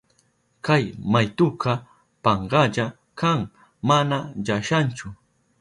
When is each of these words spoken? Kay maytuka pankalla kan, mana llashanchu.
Kay 0.67 0.85
maytuka 1.11 1.73
pankalla 2.23 2.87
kan, 3.19 3.39
mana 3.87 4.17
llashanchu. 4.45 5.07